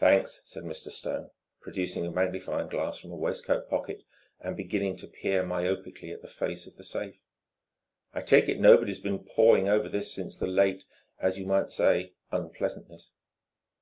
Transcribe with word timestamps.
"Thanks," 0.00 0.40
said 0.46 0.64
Mr. 0.64 0.90
Stone, 0.90 1.28
producing 1.60 2.06
a 2.06 2.10
magnifying 2.10 2.68
glass 2.68 2.96
from 2.96 3.10
a 3.12 3.16
waistcoat 3.16 3.68
pocket 3.68 4.02
and 4.40 4.56
beginning 4.56 4.96
to 4.96 5.06
peer 5.06 5.44
myopically 5.44 6.10
at 6.10 6.22
the 6.22 6.26
face 6.26 6.66
of 6.66 6.76
the 6.76 6.82
safe. 6.82 7.20
"I 8.14 8.22
take 8.22 8.48
it 8.48 8.58
nobody's 8.60 8.98
been 8.98 9.18
pawing 9.18 9.68
over 9.68 9.90
this 9.90 10.10
since 10.10 10.38
the 10.38 10.46
late, 10.46 10.86
as 11.18 11.38
you 11.38 11.44
might 11.44 11.68
say, 11.68 12.14
unpleasantness?" 12.32 13.12